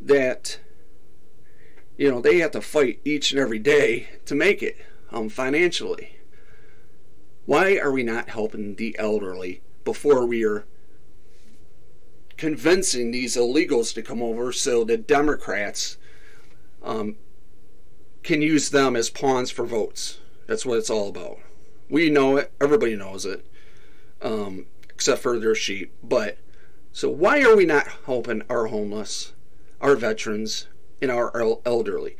that 0.01 0.59
you 1.95 2.09
know 2.09 2.19
they 2.19 2.39
have 2.39 2.51
to 2.51 2.61
fight 2.61 3.01
each 3.05 3.31
and 3.31 3.39
every 3.39 3.59
day 3.59 4.09
to 4.25 4.33
make 4.33 4.63
it 4.63 4.77
um, 5.11 5.29
financially. 5.29 6.17
Why 7.45 7.77
are 7.77 7.91
we 7.91 8.01
not 8.01 8.29
helping 8.29 8.75
the 8.75 8.95
elderly 8.97 9.61
before 9.85 10.25
we 10.25 10.43
are 10.43 10.65
convincing 12.35 13.11
these 13.11 13.35
illegals 13.35 13.93
to 13.93 14.01
come 14.01 14.23
over 14.23 14.51
so 14.51 14.83
the 14.83 14.97
Democrats 14.97 15.97
um, 16.81 17.17
can 18.23 18.41
use 18.41 18.71
them 18.71 18.95
as 18.95 19.11
pawns 19.11 19.51
for 19.51 19.65
votes? 19.65 20.19
That's 20.47 20.65
what 20.65 20.79
it's 20.79 20.89
all 20.89 21.09
about. 21.09 21.39
We 21.89 22.09
know 22.09 22.37
it. 22.37 22.51
Everybody 22.61 22.95
knows 22.95 23.25
it. 23.25 23.45
Um, 24.21 24.65
except 24.89 25.21
for 25.21 25.39
their 25.39 25.55
sheep. 25.55 25.93
But 26.03 26.37
so 26.91 27.09
why 27.09 27.41
are 27.41 27.55
we 27.55 27.65
not 27.65 27.87
helping 28.05 28.43
our 28.49 28.67
homeless, 28.67 29.33
our 29.79 29.95
veterans, 29.95 30.67
and 31.01 31.09
our 31.09 31.31
elderly? 31.65 32.17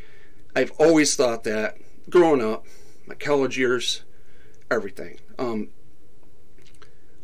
I've 0.56 0.72
always 0.80 1.16
thought 1.16 1.44
that 1.44 1.78
growing 2.10 2.42
up, 2.42 2.66
my 3.06 3.16
college 3.16 3.58
years, 3.58 4.04
everything. 4.72 5.20
Um, 5.38 5.70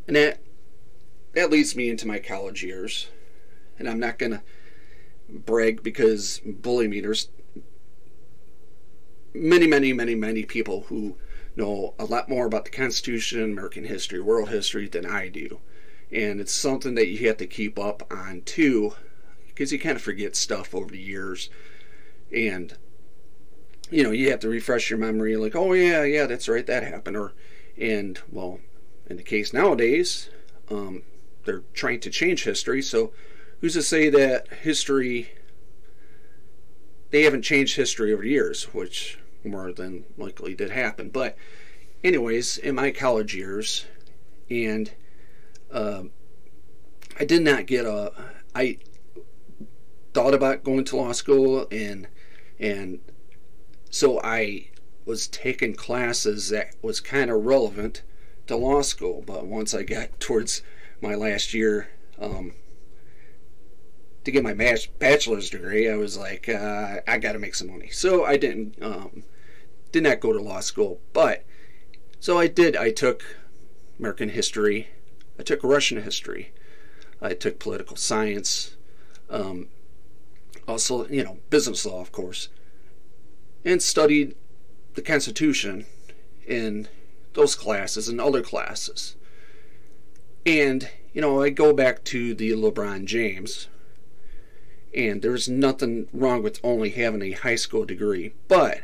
and 0.08 0.16
that 0.16 0.40
that 1.34 1.50
leads 1.50 1.75
me 1.75 1.90
into 1.90 2.08
my 2.08 2.20
college 2.20 2.64
years. 2.64 3.08
And 3.80 3.90
I'm 3.90 4.00
not 4.00 4.20
gonna 4.20 4.44
brag 5.30 5.84
because 5.84 6.42
bully 6.46 6.88
meters 6.88 7.30
many, 9.34 9.68
many, 9.68 9.94
many, 9.94 10.16
many 10.16 10.44
people 10.44 10.82
who 10.88 11.18
know 11.56 11.94
a 11.98 12.06
lot 12.06 12.30
more 12.30 12.46
about 12.46 12.66
the 12.66 12.72
Constitution, 12.72 13.44
American 13.44 13.86
history, 13.86 14.20
world 14.20 14.50
history 14.50 14.88
than 14.88 15.06
I 15.06 15.30
do. 15.30 15.60
And 16.12 16.40
it's 16.40 16.54
something 16.54 16.96
that 16.96 17.08
you 17.08 17.28
have 17.28 17.38
to 17.38 17.48
keep 17.48 17.80
up 17.80 18.04
on 18.12 18.42
too, 18.42 18.94
because 19.48 19.72
you 19.72 19.80
kind 19.80 19.96
of 19.96 20.02
forget 20.02 20.36
stuff 20.36 20.76
over 20.76 20.92
the 20.92 21.00
years. 21.00 21.50
And, 22.32 22.76
you 23.90 24.04
know, 24.04 24.12
you 24.12 24.30
have 24.32 24.40
to 24.42 24.50
refresh 24.50 24.90
your 24.90 25.00
memory, 25.00 25.36
like, 25.38 25.56
oh, 25.56 25.74
yeah, 25.74 26.04
yeah, 26.04 26.26
that's 26.26 26.50
right, 26.50 26.66
that 26.68 26.84
happened. 26.84 27.18
Or, 27.18 27.34
and, 27.78 28.20
well, 28.32 28.60
in 29.08 29.18
the 29.18 29.24
case 29.24 29.54
nowadays, 29.54 30.30
um, 30.70 31.04
they're 31.46 31.64
trying 31.74 32.00
to 32.02 32.10
change 32.10 32.44
history. 32.44 32.82
So, 32.82 33.14
who's 33.62 33.74
to 33.74 33.82
say 33.82 34.10
that 34.10 34.48
history, 34.62 35.32
they 37.12 37.24
haven't 37.24 37.44
changed 37.44 37.76
history 37.76 38.12
over 38.12 38.24
the 38.24 38.30
years, 38.30 38.66
which 38.74 39.20
more 39.46 39.72
than 39.72 40.06
likely 40.18 40.54
did 40.54 40.72
happen. 40.72 41.10
But, 41.10 41.38
anyways, 42.04 42.58
in 42.58 42.75
my 42.75 42.92
college 42.92 43.36
years, 43.36 43.86
and 44.50 44.92
uh, 45.72 46.04
I 47.20 47.25
did 47.25 47.42
not 47.42 47.66
get 47.66 47.86
a. 47.86 48.12
I 48.54 48.78
thought 50.14 50.34
about 50.34 50.64
going 50.64 50.86
to 50.86 50.96
law 50.96 51.12
school, 51.12 51.68
and 51.72 52.08
and 52.60 53.00
so 53.90 54.22
I 54.22 54.70
was 55.06 55.28
taking 55.28 55.75
classes 55.75 56.50
that 56.50 56.75
was 56.82 57.00
kind 57.00 57.30
of 57.30 57.46
relevant 57.46 58.04
to 58.48 58.56
law 58.56 58.82
school. 58.82 59.24
But 59.25 59.46
once 59.46 59.74
I 59.74 59.84
got 59.84 60.20
towards 60.20 60.62
my 61.02 61.16
last 61.16 61.54
year, 61.54 61.90
um, 62.20 62.54
to 64.24 64.32
get 64.32 64.44
my 64.44 64.54
bachelor's 64.54 65.50
degree, 65.50 65.90
I 65.90 65.96
was 65.96 66.18
like, 66.18 66.50
uh, 66.50 66.98
I 67.08 67.18
got 67.20 67.34
to 67.34 67.40
make 67.40 67.56
some 67.56 67.72
money. 67.72 67.90
So 67.90 68.25
I 68.25 68.38
didn't 68.38 68.82
um, 68.82 69.24
did 69.96 70.04
not 70.04 70.20
go 70.20 70.34
to 70.34 70.42
law 70.42 70.60
school, 70.60 71.00
but 71.14 71.46
so 72.20 72.38
I 72.38 72.48
did. 72.48 72.75
I 72.75 72.92
took 72.92 73.38
American 73.98 74.28
history, 74.28 74.90
I 75.40 75.44
took 75.44 75.64
Russian 75.64 76.02
history, 76.02 76.52
I 77.22 77.34
took 77.34 77.60
political 77.60 77.96
science, 77.96 78.75
um, 79.30 79.70
also, 80.68 81.08
you 81.08 81.24
know, 81.24 81.38
business 81.50 81.86
law, 81.86 82.02
of 82.02 82.12
course, 82.12 82.50
and 83.64 83.82
studied 83.82 84.36
the 84.96 85.02
Constitution 85.02 85.86
in 86.46 86.90
those 87.32 87.56
classes 87.56 88.10
and 88.10 88.20
other 88.20 88.42
classes. 88.42 89.16
And, 90.46 90.90
you 91.14 91.22
know, 91.22 91.42
I 91.42 91.52
go 91.52 91.72
back 91.72 92.04
to 92.06 92.34
the 92.36 92.52
LeBron 92.52 93.06
James, 93.06 93.70
and 94.94 95.22
there's 95.22 95.48
nothing 95.48 96.10
wrong 96.12 96.44
with 96.44 96.60
only 96.66 96.90
having 96.90 97.22
a 97.22 97.32
high 97.32 97.56
school 97.56 97.86
degree, 97.86 98.34
but 98.50 98.82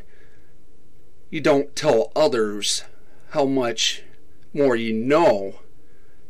you 1.31 1.39
don't 1.41 1.75
tell 1.75 2.11
others 2.15 2.83
how 3.29 3.45
much 3.45 4.03
more 4.53 4.75
you 4.75 4.93
know 4.93 5.55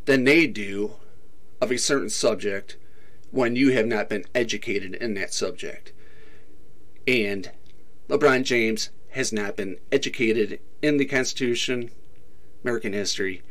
than 0.06 0.24
they 0.24 0.46
do 0.46 0.94
of 1.60 1.72
a 1.72 1.78
certain 1.78 2.10
subject 2.10 2.78
when 3.32 3.56
you 3.56 3.72
have 3.72 3.88
not 3.88 4.08
been 4.08 4.24
educated 4.36 4.94
in 4.96 5.16
that 5.16 5.34
subject. 5.34 5.92
And 7.08 7.52
LeBron 8.08 8.44
James 8.44 8.92
has 9.10 9.34
not 9.34 9.58
been 9.58 9.78
educated 9.92 10.60
in 10.82 10.98
the 10.98 11.06
Constitution, 11.06 11.90
American 12.64 12.94
history, 12.94 13.42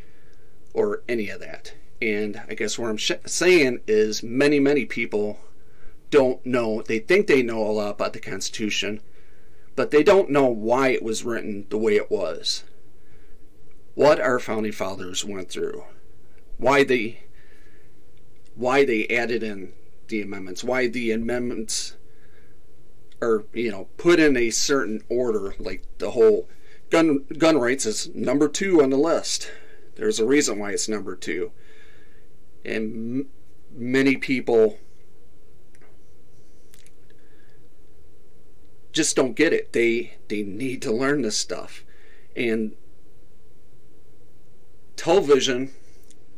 or 0.72 1.02
any 1.08 1.28
of 1.30 1.40
that. 1.40 1.74
And 2.00 2.40
I 2.48 2.54
guess 2.54 2.78
what 2.78 2.90
I'm 2.90 2.96
sh- 2.96 3.12
saying 3.26 3.80
is 3.88 4.22
many, 4.22 4.60
many 4.60 4.84
people 4.84 5.38
don't 6.10 6.44
know, 6.46 6.82
they 6.82 7.00
think 7.00 7.26
they 7.26 7.42
know 7.42 7.62
a 7.62 7.70
lot 7.72 7.90
about 7.90 8.12
the 8.12 8.20
Constitution, 8.20 9.00
but 9.80 9.90
they 9.90 10.02
don't 10.02 10.28
know 10.28 10.44
why 10.44 10.88
it 10.88 11.02
was 11.02 11.24
written 11.24 11.64
the 11.70 11.78
way 11.78 11.96
it 11.96 12.10
was. 12.10 12.64
What 13.94 14.20
our 14.20 14.38
founding 14.38 14.72
fathers 14.72 15.24
went 15.24 15.48
through, 15.48 15.84
why 16.58 16.84
they 16.84 17.22
why 18.54 18.84
they 18.84 19.06
added 19.08 19.42
in 19.42 19.72
the 20.08 20.20
amendments, 20.20 20.62
why 20.62 20.86
the 20.86 21.12
amendments 21.12 21.96
are, 23.22 23.46
you 23.54 23.70
know, 23.70 23.88
put 23.96 24.20
in 24.20 24.36
a 24.36 24.50
certain 24.50 25.00
order, 25.08 25.54
like 25.58 25.86
the 25.96 26.10
whole 26.10 26.46
gun 26.90 27.24
gun 27.38 27.56
rights 27.56 27.86
is 27.86 28.14
number 28.14 28.48
2 28.48 28.82
on 28.82 28.90
the 28.90 28.98
list. 28.98 29.50
There's 29.94 30.20
a 30.20 30.26
reason 30.26 30.58
why 30.58 30.72
it's 30.72 30.90
number 30.90 31.16
2. 31.16 31.52
And 32.66 33.20
m- 33.20 33.28
many 33.74 34.18
people 34.18 34.78
just 38.92 39.16
don't 39.16 39.36
get 39.36 39.52
it. 39.52 39.72
They 39.72 40.14
they 40.28 40.42
need 40.42 40.82
to 40.82 40.92
learn 40.92 41.22
this 41.22 41.36
stuff. 41.36 41.84
And 42.36 42.72
television, 44.96 45.72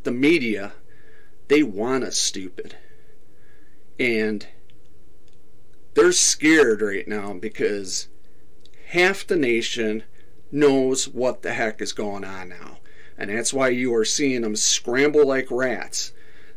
the 0.04 0.12
media, 0.12 0.72
they 1.48 1.62
want 1.62 2.04
us 2.04 2.16
stupid. 2.16 2.76
And 3.98 4.46
they're 5.94 6.12
scared 6.12 6.80
right 6.80 7.06
now 7.06 7.34
because 7.34 8.08
half 8.88 9.26
the 9.26 9.36
nation 9.36 10.04
knows 10.50 11.08
what 11.08 11.42
the 11.42 11.52
heck 11.52 11.80
is 11.80 11.92
going 11.92 12.24
on 12.24 12.48
now. 12.48 12.78
And 13.18 13.30
that's 13.30 13.52
why 13.52 13.68
you 13.68 13.94
are 13.94 14.04
seeing 14.04 14.42
them 14.42 14.56
scramble 14.56 15.26
like 15.26 15.50
rats. 15.50 16.12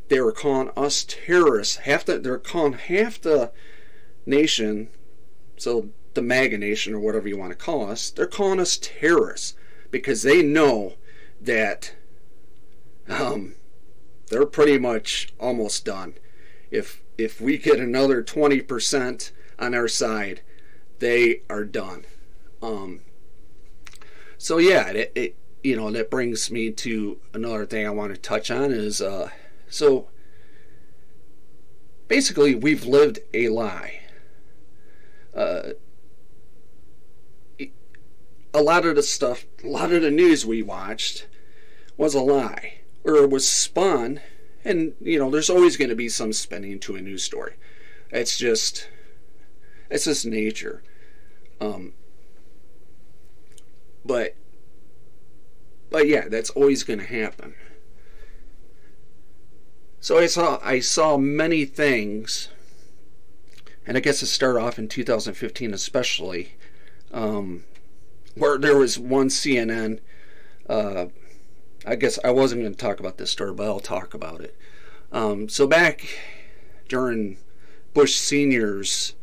They 0.08 0.20
were 0.20 0.32
calling 0.32 0.72
us 0.78 1.06
terrorists. 1.08 1.78
Half 1.78 2.06
the, 2.06 2.20
they're 2.20 2.38
calling 2.38 2.74
half 2.74 3.20
the 3.20 3.52
nation 4.26 4.90
so 5.58 5.90
the 6.14 6.22
MAGA 6.22 6.58
nation, 6.58 6.94
or 6.94 7.00
whatever 7.00 7.28
you 7.28 7.38
want 7.38 7.52
to 7.52 7.58
call 7.58 7.90
us, 7.90 8.10
they're 8.10 8.26
calling 8.26 8.60
us 8.60 8.78
terrorists 8.82 9.54
because 9.92 10.24
they 10.24 10.42
know 10.42 10.94
that 11.42 11.94
um, 13.08 13.56
they're 14.28 14.46
pretty 14.46 14.78
much 14.78 15.30
almost 15.40 15.86
done. 15.86 16.16
If 16.72 17.02
if 17.18 17.40
we 17.40 17.58
get 17.58 17.80
another 17.80 18.22
20% 18.22 19.32
on 19.58 19.74
our 19.74 19.88
side, 19.88 20.42
they 21.00 21.44
are 21.50 21.64
done. 21.64 22.06
Um, 22.62 23.02
so 24.38 24.58
yeah, 24.58 24.90
it, 24.90 25.12
it 25.16 25.36
you 25.64 25.76
know 25.76 25.92
that 25.92 26.12
brings 26.12 26.52
me 26.52 26.72
to 26.72 27.20
another 27.34 27.66
thing 27.66 27.86
I 27.86 27.92
want 27.92 28.14
to 28.14 28.20
touch 28.20 28.52
on 28.52 28.72
is 28.72 29.02
uh, 29.02 29.30
so 29.70 30.10
basically 32.08 32.56
we've 32.56 32.86
lived 32.86 33.20
a 33.34 33.50
lie 33.50 34.02
uh, 35.36 35.74
a 38.54 38.62
lot 38.62 38.86
of 38.86 38.96
the 38.96 39.04
stuff, 39.04 39.46
a 39.64 39.68
lot 39.68 39.92
of 39.92 40.02
the 40.02 40.12
news 40.12 40.46
we 40.46 40.62
watched 40.62 41.28
was 41.98 42.16
a 42.16 42.22
lie, 42.22 42.80
or 43.04 43.28
was 43.28 43.48
spun. 43.48 44.22
And 44.64 44.94
you 45.02 45.20
know, 45.20 45.30
there's 45.30 45.50
always 45.50 45.78
going 45.78 45.90
to 45.90 45.96
be 45.96 46.10
some 46.10 46.34
spinning 46.34 46.80
to 46.80 46.96
a 46.96 47.02
news 47.02 47.24
story. 47.24 47.56
It's 48.12 48.38
just, 48.38 48.90
it's 49.90 50.06
just 50.06 50.26
nature. 50.26 50.82
Um, 51.60 51.94
but, 54.06 54.36
but 55.90 56.08
yeah, 56.08 56.28
that's 56.30 56.50
always 56.52 56.84
going 56.84 57.00
to 57.00 57.06
happen. 57.06 57.56
So 60.00 60.20
I 60.20 60.28
saw 60.28 60.60
I 60.64 60.82
saw 60.82 61.18
many 61.18 61.66
things 61.66 62.50
and 63.86 63.98
I 63.98 64.00
guess 64.00 64.22
it 64.22 64.28
started 64.28 64.60
off 64.60 64.80
in 64.80 64.88
2015 64.88 65.74
especially, 65.74 66.54
um, 67.12 67.64
where 68.36 68.58
there 68.58 68.78
was 68.78 68.98
one 68.98 69.30
CNN. 69.30 70.00
Uh, 70.68 71.08
I 71.86 71.96
guess 71.96 72.18
I 72.24 72.32
wasn't 72.32 72.62
going 72.62 72.74
to 72.74 72.80
talk 72.80 73.00
about 73.00 73.18
this 73.18 73.32
story, 73.32 73.54
but 73.54 73.68
I'll 73.68 73.80
talk 73.80 74.14
about 74.14 74.42
it. 74.42 74.56
Um, 75.12 75.48
so 75.50 75.68
back 75.68 76.08
during 76.88 77.38
Bush 77.94 78.16
Senior's 78.16 79.14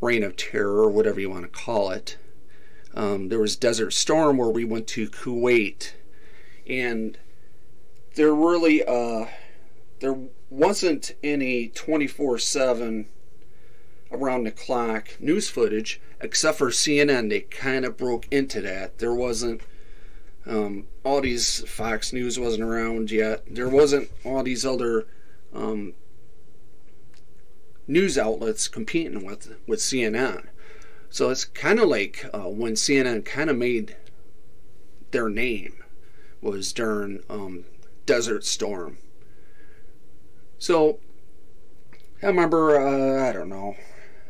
reign 0.00 0.22
of 0.22 0.36
terror, 0.36 0.82
or 0.82 0.90
whatever 0.90 1.20
you 1.20 1.30
want 1.30 1.44
to 1.44 1.48
call 1.48 1.90
it, 1.90 2.18
um, 2.94 3.28
there 3.28 3.38
was 3.38 3.56
Desert 3.56 3.92
Storm 3.92 4.36
where 4.38 4.48
we 4.48 4.64
went 4.64 4.86
to 4.88 5.08
Kuwait, 5.08 5.92
and 6.66 7.18
there 8.14 8.34
really 8.34 8.84
uh, 8.84 9.26
there 10.00 10.16
wasn't 10.50 11.12
any 11.22 11.68
24 11.68 12.38
7 12.38 13.06
around 14.10 14.44
the 14.44 14.50
clock 14.50 15.16
news 15.20 15.48
footage, 15.48 16.00
except 16.20 16.58
for 16.58 16.68
CNN. 16.68 17.30
They 17.30 17.40
kind 17.40 17.84
of 17.84 17.96
broke 17.96 18.26
into 18.30 18.60
that. 18.62 18.98
There 18.98 19.14
wasn't 19.14 19.62
um, 20.46 20.86
all 21.04 21.20
these 21.20 21.68
Fox 21.68 22.12
News 22.12 22.38
wasn't 22.38 22.62
around 22.62 23.10
yet. 23.10 23.42
There 23.52 23.68
wasn't 23.68 24.10
all 24.24 24.42
these 24.42 24.64
other 24.64 25.06
um, 25.52 25.94
news 27.86 28.16
outlets 28.16 28.68
competing 28.68 29.24
with 29.24 29.56
with 29.66 29.80
CNN. 29.80 30.46
So 31.10 31.30
it's 31.30 31.44
kind 31.44 31.78
of 31.78 31.88
like 31.88 32.28
uh, 32.32 32.48
when 32.48 32.74
CNN 32.74 33.24
kind 33.24 33.50
of 33.50 33.56
made 33.56 33.96
their 35.10 35.28
name 35.28 35.82
was 36.40 36.72
during 36.72 37.22
um, 37.30 37.64
Desert 38.04 38.44
Storm. 38.44 38.98
So 40.58 40.98
I 42.22 42.26
remember, 42.26 42.78
uh, 42.78 43.28
I 43.28 43.32
don't 43.32 43.48
know, 43.48 43.76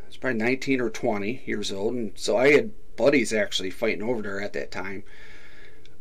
was 0.07 0.17
probably 0.17 0.39
19 0.39 0.81
or 0.81 0.89
20 0.89 1.43
years 1.45 1.71
old, 1.71 1.93
and 1.93 2.11
so 2.15 2.37
I 2.37 2.51
had 2.51 2.71
buddies 2.95 3.33
actually 3.33 3.69
fighting 3.69 4.03
over 4.03 4.21
there 4.21 4.41
at 4.41 4.53
that 4.53 4.71
time. 4.71 5.03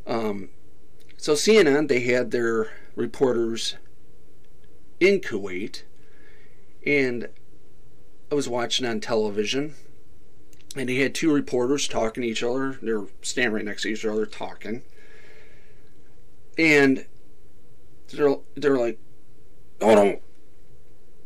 Um, 0.07 0.51
so 1.17 1.35
CNN, 1.35 1.89
they 1.89 2.01
had 2.01 2.31
their 2.31 2.71
reporters 2.95 3.77
in 5.01 5.21
Kuwait, 5.21 5.83
and 6.87 7.29
I 8.31 8.35
was 8.35 8.49
watching 8.49 8.87
on 8.87 9.01
television, 9.01 9.75
and 10.75 10.89
they 10.89 10.97
had 10.97 11.15
two 11.15 11.33
reporters 11.33 11.89
talking 11.89 12.23
to 12.23 12.29
each 12.29 12.43
other. 12.43 12.79
They 12.81 12.93
were 12.93 13.09
standing 13.23 13.55
right 13.55 13.65
next 13.65 13.83
to 13.83 13.89
each 13.89 14.05
other 14.05 14.27
talking, 14.27 14.83
and 16.57 17.07
they're 18.13 18.37
they're 18.55 18.79
like, 18.79 18.99
"Oh, 19.81 19.95
don't 19.95 20.23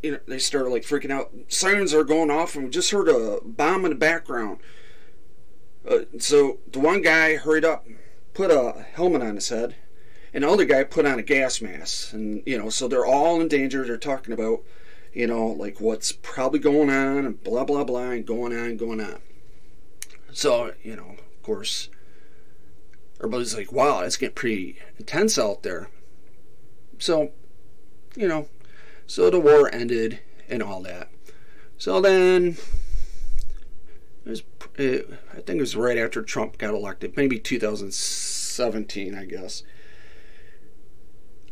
you 0.03 0.13
know, 0.13 0.21
they 0.27 0.39
started 0.39 0.71
like 0.71 0.83
freaking 0.83 1.11
out. 1.11 1.31
Sirens 1.49 1.95
are 1.95 2.05
going 2.05 2.31
off, 2.31 2.55
and 2.55 2.65
we 2.65 2.71
just 2.71 2.91
heard 2.91 3.09
a 3.09 3.39
bomb 3.45 3.85
in 3.85 3.91
the 3.91 3.97
background. 3.97 4.59
Uh, 5.89 6.01
so 6.19 6.59
the 6.71 6.79
one 6.79 7.03
guy 7.03 7.37
hurried 7.37 7.65
up, 7.65 7.87
put 8.35 8.51
a 8.51 8.87
helmet 8.95 9.23
on 9.23 9.35
his 9.35 9.49
head, 9.49 9.77
and 10.33 10.45
the 10.45 10.49
other 10.49 10.65
guy 10.65 10.85
put 10.85 11.07
on 11.07 11.19
a 11.19 11.23
gas 11.23 11.61
mask. 11.61 12.13
And 12.13 12.43
you 12.47 12.59
know, 12.59 12.71
so 12.71 12.89
they're 12.89 13.07
all 13.07 13.41
in 13.41 13.49
danger. 13.49 13.85
They're 13.85 13.97
talking 13.97 14.33
about, 14.33 14.63
you 15.13 15.27
know, 15.27 15.47
like 15.47 15.81
what's 15.81 16.13
probably 16.13 16.59
going 16.59 16.91
on, 16.91 17.27
and 17.27 17.43
blah 17.43 17.65
blah 17.65 17.85
blah, 17.85 18.11
and 18.11 18.27
going 18.27 18.57
on, 18.57 18.77
going 18.77 19.01
on. 19.01 19.19
So 20.33 20.73
you 20.83 20.97
know, 20.97 21.17
of 21.19 21.43
course, 21.43 21.89
everybody's 23.19 23.55
like, 23.55 23.73
"Wow, 23.73 24.01
it's 24.01 24.17
getting 24.17 24.35
pretty 24.35 24.79
intense 24.99 25.39
out 25.39 25.63
there." 25.63 25.89
So, 26.99 27.31
you 28.15 28.29
know, 28.29 28.49
so 29.11 29.29
the 29.29 29.40
war 29.40 29.68
ended 29.75 30.20
and 30.49 30.62
all 30.62 30.81
that. 30.83 31.09
So 31.77 32.01
then, 32.01 32.57
it 34.25 34.31
was, 34.31 34.42
it, 34.77 35.11
I 35.33 35.40
think 35.40 35.59
it 35.59 35.61
was 35.61 35.75
right 35.75 35.99
after 35.99 36.23
Trump 36.23 36.59
got 36.59 36.75
elected, 36.75 37.16
maybe 37.16 37.40
2017, 37.40 39.16
I 39.16 39.25
guess. 39.25 39.64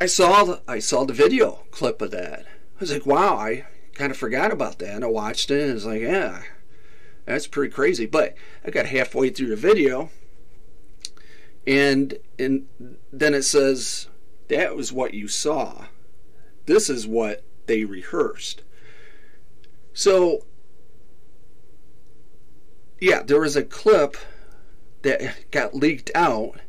I 0.01 0.07
saw 0.07 0.45
the, 0.45 0.63
I 0.69 0.79
saw 0.79 1.05
the 1.05 1.13
video 1.13 1.65
clip 1.73 2.01
of 2.01 2.13
that. 2.13 2.47
I 2.47 2.79
was 2.79 2.93
like, 2.93 3.05
wow, 3.05 3.37
I 3.37 3.67
kind 3.95 4.13
of 4.13 4.17
forgot 4.17 4.53
about 4.53 4.79
that. 4.79 4.95
And 4.95 5.05
I 5.05 5.09
watched 5.09 5.51
it 5.51 5.63
and 5.63 5.73
I 5.73 5.75
was 5.75 5.87
like, 5.87 6.03
yeah, 6.03 6.43
that's 7.25 7.49
pretty 7.49 7.73
crazy. 7.73 8.07
But 8.07 8.37
I 8.65 8.71
got 8.71 8.87
halfway 8.87 9.31
through 9.31 9.49
the 9.49 9.57
video 9.57 10.11
and 11.67 12.19
and 12.39 12.69
then 13.13 13.35
it 13.35 13.43
says 13.43 14.07
that 14.47 14.77
was 14.77 14.93
what 14.93 15.13
you 15.13 15.27
saw. 15.27 15.87
This 16.67 16.89
is 16.89 17.05
what 17.05 17.43
they 17.69 17.85
rehearsed. 17.85 18.63
So, 19.93 20.45
yeah, 23.01 23.23
there 23.23 23.41
was 23.41 23.57
a 23.57 23.63
clip 23.63 24.17
that 25.03 25.51
got 25.51 25.75
leaked 25.75 26.11
out 26.15 26.61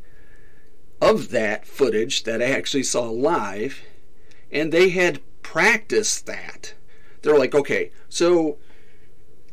of 1.02 1.30
that 1.30 1.66
footage 1.66 2.24
that 2.24 2.42
I 2.42 2.46
actually 2.46 2.84
saw 2.84 3.10
live, 3.10 3.82
and 4.52 4.72
they 4.72 4.90
had 4.90 5.22
practiced 5.42 6.26
that. 6.28 6.74
they're 7.22 7.38
like, 7.38 7.56
okay, 7.56 7.92
so 8.08 8.58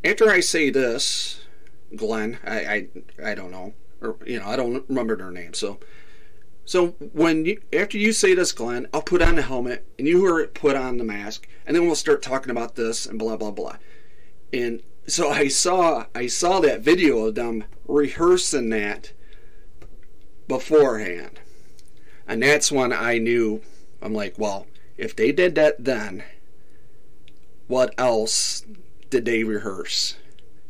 after 0.03 0.29
I 0.29 0.39
say 0.39 0.69
this, 0.69 1.41
Glenn, 1.95 2.39
I, 2.45 2.59
I, 2.59 2.87
I 3.31 3.35
don't 3.35 3.51
know, 3.51 3.73
or 4.01 4.17
you 4.25 4.39
know, 4.39 4.47
I 4.47 4.55
don't 4.55 4.85
remember 4.87 5.15
their 5.15 5.31
name. 5.31 5.53
So, 5.53 5.79
so 6.67 6.87
when 7.13 7.45
you 7.45 7.61
after 7.71 7.97
you 7.97 8.11
say 8.11 8.33
this, 8.33 8.51
Glenn, 8.51 8.87
I'll 8.93 9.01
put 9.01 9.21
on 9.21 9.35
the 9.35 9.41
helmet, 9.41 9.85
and 9.97 10.05
you 10.05 10.25
are 10.25 10.45
put 10.47 10.75
on 10.75 10.97
the 10.97 11.05
mask, 11.05 11.47
and 11.65 11.73
then 11.73 11.85
we'll 11.85 11.95
start 11.95 12.21
talking 12.21 12.51
about 12.51 12.75
this 12.75 13.05
and 13.05 13.17
blah 13.17 13.37
blah 13.37 13.51
blah. 13.51 13.77
And 14.51 14.83
so 15.07 15.29
I 15.29 15.47
saw 15.47 16.07
I 16.13 16.27
saw 16.27 16.59
that 16.59 16.81
video 16.81 17.25
of 17.27 17.35
them 17.35 17.63
rehearsing 17.87 18.67
that 18.71 19.13
beforehand, 20.49 21.39
and 22.27 22.43
that's 22.43 22.69
when 22.69 22.91
I 22.91 23.17
knew. 23.17 23.61
I'm 24.01 24.13
like, 24.13 24.37
well, 24.37 24.67
if 24.97 25.15
they 25.15 25.31
did 25.31 25.55
that 25.55 25.85
then, 25.85 26.25
what 27.67 27.95
else 27.97 28.65
did 29.09 29.23
they 29.23 29.45
rehearse? 29.45 30.17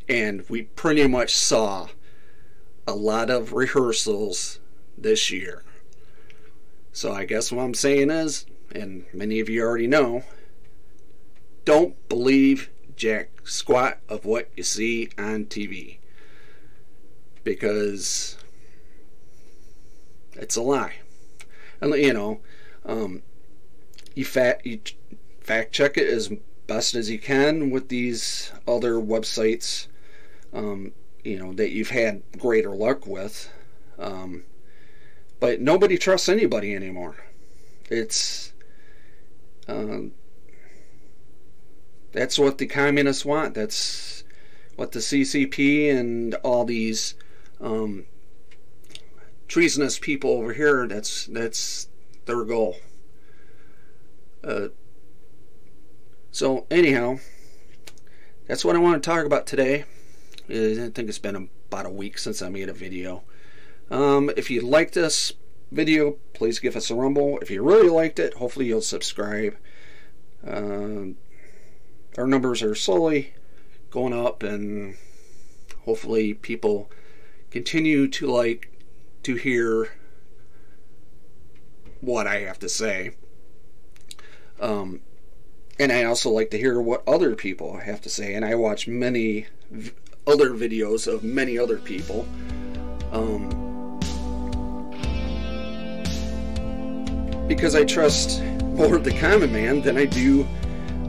And 0.07 0.47
we 0.47 0.62
pretty 0.62 1.07
much 1.07 1.36
saw 1.36 1.88
a 2.86 2.93
lot 2.93 3.31
of 3.31 3.53
rehearsals 3.53 4.60
this 4.95 5.31
year. 5.31 5.63
So 6.97 7.13
I 7.13 7.25
guess 7.25 7.51
what 7.51 7.62
I'm 7.62 7.75
saying 7.75 8.10
is, 8.10 8.47
and 8.73 9.05
many 9.13 9.39
of 9.39 9.49
you 9.49 9.62
already 9.62 9.86
know, 9.86 10.23
don't 11.63 11.93
believe 12.10 12.71
jack 12.95 13.29
squat 13.43 13.99
of 14.10 14.25
what 14.25 14.49
you 14.57 14.63
see 14.63 15.10
on 15.15 15.45
TV. 15.45 15.99
Because 17.43 18.36
it's 20.33 20.55
a 20.55 20.62
lie. 20.63 20.93
And 21.81 21.93
you 21.93 22.13
know, 22.13 22.39
um, 22.83 23.21
you 24.15 24.25
fact 24.25 24.65
you 24.65 24.79
fact 25.39 25.73
check 25.73 25.99
it 25.99 26.07
as 26.07 26.31
best 26.65 26.95
as 26.95 27.12
you 27.12 27.19
can 27.19 27.69
with 27.69 27.89
these 27.89 28.51
other 28.67 28.95
websites, 28.95 29.86
um, 30.51 30.93
you 31.23 31.38
know, 31.38 31.53
that 31.53 31.69
you've 31.69 31.91
had 31.91 32.23
greater 32.39 32.71
luck 32.71 33.05
with. 33.05 33.51
Um, 33.99 34.45
but 35.39 35.62
nobody 35.62 35.97
trusts 35.97 36.30
anybody 36.30 36.73
anymore. 36.73 37.15
It's 37.89 38.54
um, 39.67 40.12
that's 42.12 42.39
what 42.39 42.58
the 42.58 42.67
communists 42.67 43.26
want. 43.26 43.54
That's 43.54 44.23
what 44.76 44.91
the 44.91 45.00
CCP 45.00 45.91
and 45.91 46.36
all 46.36 46.65
these 46.65 47.15
um, 47.60 48.06
treasonous 49.47 50.00
people 50.00 50.32
over 50.32 50.54
here. 50.54 50.88
That's 50.88 51.26
that's 51.28 51.88
their 52.26 52.43
goal. 52.43 52.78
Uh, 54.43 54.69
so 56.32 56.65
anyhow, 56.69 57.19
that's 58.47 58.63
what 58.63 58.76
I 58.76 58.80
want 58.80 59.02
to 59.02 59.10
talk 59.10 59.26
about 59.26 59.47
today. 59.47 59.86
I 60.50 60.89
think 60.93 61.10
it's 61.10 61.19
been 61.19 61.50
about 61.69 61.86
a 61.86 61.89
week 61.89 62.17
since 62.17 62.41
I 62.41 62.50
made 62.50 62.69
a 62.69 62.73
video. 62.73 63.23
Um, 63.89 64.30
if 64.36 64.50
you 64.50 64.62
like 64.62 64.91
this 64.91 65.34
video, 65.71 66.17
please 66.34 66.60
give 66.60 66.76
us 66.76 66.89
a 66.89 66.95
rumble. 66.95 67.39
If 67.39 67.50
you 67.50 67.63
really 67.63 67.89
liked 67.89 68.19
it, 68.19 68.36
hopefully 68.36 68.67
you'll 68.67 68.82
subscribe. 68.82 69.56
Uh, 70.45 71.13
our 72.17 72.28
numbers 72.28 72.62
are 72.62 72.76
slowly 72.76 73.34
going 73.89 74.13
up, 74.13 74.43
and 74.43 74.95
hopefully 75.86 76.34
people 76.34 76.91
continue 77.52 78.08
to 78.08 78.28
like 78.28 78.71
to 79.23 79.36
hear 79.36 79.89
what 82.02 82.28
I 82.28 82.41
have 82.41 82.60
to 82.60 82.69
say. 82.69 83.12
Um, 84.60 85.02
and 85.80 85.91
I 85.91 86.04
also 86.04 86.30
like 86.30 86.50
to 86.52 86.58
hear 86.58 86.82
what 86.82 87.08
other 87.08 87.36
people 87.36 87.78
have 87.78 88.02
to 88.02 88.10
say. 88.10 88.34
And 88.34 88.43
I 88.43 88.56
watch 88.56 88.88
many 88.88 89.47
other 90.26 90.52
videos 90.52 91.12
of 91.12 91.23
many 91.23 91.58
other 91.58 91.78
people. 91.78 92.28
Um, 93.12 93.66
because 97.47 97.75
I 97.75 97.86
trust 97.86 98.43
more 98.43 98.97
the 98.97 99.17
common 99.17 99.51
man 99.51 99.81
than 99.81 99.97
I 99.97 100.05
do 100.05 100.47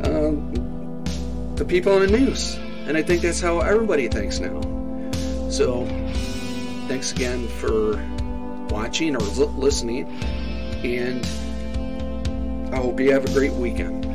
um, 0.05 1.05
the 1.57 1.65
people 1.65 1.93
on 1.93 2.01
the 2.01 2.07
news. 2.07 2.55
And 2.87 2.97
I 2.97 3.03
think 3.03 3.23
that's 3.23 3.41
how 3.41 3.61
everybody 3.61 4.09
thinks 4.09 4.39
now. 4.39 4.61
So, 5.51 5.85
thanks 6.89 7.13
again 7.13 7.49
for 7.49 8.03
watching 8.71 9.17
or 9.17 9.21
listening. 9.21 10.07
And 10.85 11.27
I 12.73 12.79
hope 12.79 13.01
you 13.01 13.13
have 13.13 13.25
a 13.25 13.33
great 13.33 13.53
weekend. 13.53 14.08